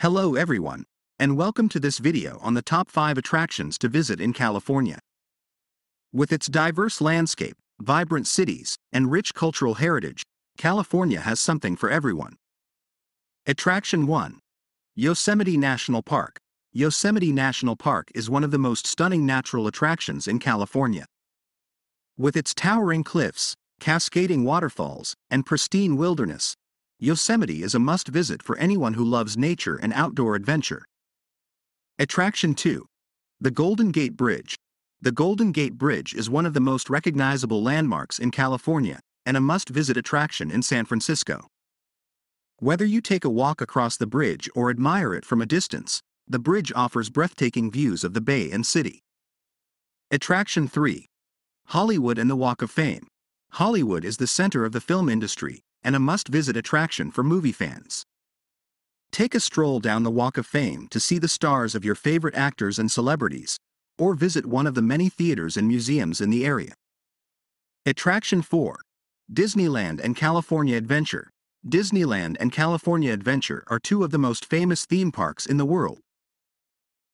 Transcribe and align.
Hello 0.00 0.34
everyone, 0.34 0.84
and 1.18 1.38
welcome 1.38 1.70
to 1.70 1.80
this 1.80 1.96
video 1.96 2.38
on 2.42 2.52
the 2.52 2.60
top 2.60 2.90
5 2.90 3.16
attractions 3.16 3.78
to 3.78 3.88
visit 3.88 4.20
in 4.20 4.34
California. 4.34 4.98
With 6.12 6.32
its 6.32 6.48
diverse 6.48 7.00
landscape, 7.00 7.56
vibrant 7.80 8.26
cities, 8.26 8.76
and 8.92 9.10
rich 9.10 9.32
cultural 9.32 9.76
heritage, 9.76 10.22
California 10.58 11.20
has 11.20 11.40
something 11.40 11.76
for 11.76 11.90
everyone. 11.90 12.36
Attraction 13.46 14.06
1. 14.06 14.38
Yosemite 14.94 15.56
National 15.56 16.02
Park. 16.02 16.36
Yosemite 16.74 17.32
National 17.32 17.74
Park 17.74 18.10
is 18.14 18.28
one 18.28 18.44
of 18.44 18.50
the 18.50 18.58
most 18.58 18.86
stunning 18.86 19.24
natural 19.24 19.66
attractions 19.66 20.28
in 20.28 20.38
California. 20.38 21.06
With 22.18 22.36
its 22.36 22.52
towering 22.52 23.02
cliffs, 23.02 23.54
cascading 23.80 24.44
waterfalls, 24.44 25.14
and 25.30 25.46
pristine 25.46 25.96
wilderness, 25.96 26.54
Yosemite 26.98 27.62
is 27.62 27.74
a 27.74 27.78
must 27.78 28.08
visit 28.08 28.42
for 28.42 28.56
anyone 28.56 28.94
who 28.94 29.04
loves 29.04 29.36
nature 29.36 29.76
and 29.76 29.92
outdoor 29.92 30.34
adventure. 30.34 30.86
Attraction 31.98 32.54
2. 32.54 32.86
The 33.38 33.50
Golden 33.50 33.90
Gate 33.90 34.16
Bridge. 34.16 34.54
The 35.02 35.12
Golden 35.12 35.52
Gate 35.52 35.74
Bridge 35.74 36.14
is 36.14 36.30
one 36.30 36.46
of 36.46 36.54
the 36.54 36.60
most 36.60 36.88
recognizable 36.88 37.62
landmarks 37.62 38.18
in 38.18 38.30
California 38.30 39.00
and 39.26 39.36
a 39.36 39.42
must 39.42 39.68
visit 39.68 39.98
attraction 39.98 40.50
in 40.50 40.62
San 40.62 40.86
Francisco. 40.86 41.48
Whether 42.60 42.86
you 42.86 43.02
take 43.02 43.26
a 43.26 43.30
walk 43.30 43.60
across 43.60 43.98
the 43.98 44.06
bridge 44.06 44.48
or 44.54 44.70
admire 44.70 45.12
it 45.12 45.26
from 45.26 45.42
a 45.42 45.46
distance, 45.46 46.00
the 46.26 46.38
bridge 46.38 46.72
offers 46.74 47.10
breathtaking 47.10 47.70
views 47.70 48.04
of 48.04 48.14
the 48.14 48.22
bay 48.22 48.50
and 48.50 48.64
city. 48.64 49.02
Attraction 50.10 50.66
3. 50.66 51.04
Hollywood 51.66 52.16
and 52.16 52.30
the 52.30 52.36
Walk 52.36 52.62
of 52.62 52.70
Fame. 52.70 53.06
Hollywood 53.50 54.02
is 54.02 54.16
the 54.16 54.26
center 54.26 54.64
of 54.64 54.72
the 54.72 54.80
film 54.80 55.10
industry 55.10 55.65
and 55.82 55.96
a 55.96 56.00
must 56.00 56.28
visit 56.28 56.56
attraction 56.56 57.10
for 57.10 57.22
movie 57.22 57.52
fans. 57.52 58.04
Take 59.12 59.34
a 59.34 59.40
stroll 59.40 59.80
down 59.80 60.02
the 60.02 60.10
Walk 60.10 60.36
of 60.36 60.46
Fame 60.46 60.88
to 60.88 61.00
see 61.00 61.18
the 61.18 61.28
stars 61.28 61.74
of 61.74 61.84
your 61.84 61.94
favorite 61.94 62.34
actors 62.34 62.78
and 62.78 62.90
celebrities, 62.90 63.56
or 63.98 64.14
visit 64.14 64.46
one 64.46 64.66
of 64.66 64.74
the 64.74 64.82
many 64.82 65.08
theaters 65.08 65.56
and 65.56 65.68
museums 65.68 66.20
in 66.20 66.30
the 66.30 66.44
area. 66.44 66.74
Attraction 67.86 68.42
4 68.42 68.80
Disneyland 69.32 70.00
and 70.00 70.14
California 70.14 70.76
Adventure. 70.76 71.30
Disneyland 71.66 72.36
and 72.38 72.52
California 72.52 73.12
Adventure 73.12 73.64
are 73.68 73.80
two 73.80 74.04
of 74.04 74.10
the 74.10 74.18
most 74.18 74.44
famous 74.44 74.84
theme 74.84 75.10
parks 75.10 75.46
in 75.46 75.56
the 75.56 75.64
world. 75.64 75.98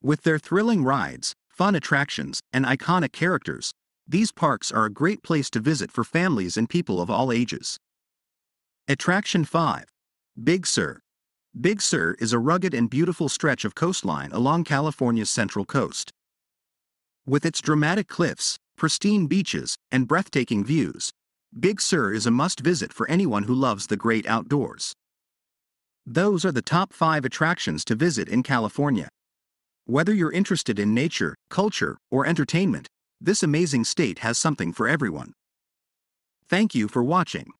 With 0.02 0.22
their 0.24 0.38
thrilling 0.38 0.82
rides, 0.84 1.34
fun 1.48 1.74
attractions, 1.74 2.40
and 2.52 2.64
iconic 2.64 3.12
characters, 3.12 3.72
these 4.06 4.32
parks 4.32 4.72
are 4.72 4.84
a 4.84 4.90
great 4.90 5.22
place 5.22 5.48
to 5.50 5.60
visit 5.60 5.92
for 5.92 6.04
families 6.04 6.56
and 6.56 6.68
people 6.68 7.00
of 7.00 7.08
all 7.08 7.30
ages. 7.30 7.78
Attraction 8.88 9.44
5. 9.44 9.84
Big 10.42 10.66
Sur. 10.66 10.98
Big 11.58 11.80
Sur 11.80 12.16
is 12.18 12.32
a 12.32 12.40
rugged 12.40 12.74
and 12.74 12.90
beautiful 12.90 13.28
stretch 13.28 13.64
of 13.64 13.76
coastline 13.76 14.32
along 14.32 14.64
California's 14.64 15.30
central 15.30 15.64
coast. 15.64 16.10
With 17.24 17.46
its 17.46 17.60
dramatic 17.60 18.08
cliffs, 18.08 18.58
pristine 18.76 19.28
beaches, 19.28 19.76
and 19.92 20.08
breathtaking 20.08 20.64
views, 20.64 21.12
Big 21.58 21.80
Sur 21.80 22.12
is 22.12 22.26
a 22.26 22.32
must 22.32 22.58
visit 22.58 22.92
for 22.92 23.08
anyone 23.08 23.44
who 23.44 23.54
loves 23.54 23.86
the 23.86 23.96
great 23.96 24.26
outdoors. 24.26 24.94
Those 26.04 26.44
are 26.44 26.52
the 26.52 26.60
top 26.60 26.92
5 26.92 27.24
attractions 27.24 27.84
to 27.84 27.94
visit 27.94 28.28
in 28.28 28.42
California. 28.42 29.08
Whether 29.84 30.12
you're 30.12 30.32
interested 30.32 30.80
in 30.80 30.92
nature, 30.92 31.36
culture, 31.50 31.98
or 32.10 32.26
entertainment, 32.26 32.88
this 33.20 33.44
amazing 33.44 33.84
state 33.84 34.18
has 34.18 34.38
something 34.38 34.72
for 34.72 34.88
everyone. 34.88 35.34
Thank 36.48 36.74
you 36.74 36.88
for 36.88 37.04
watching. 37.04 37.52